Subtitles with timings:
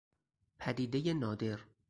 [0.59, 1.59] پدیدهی نادر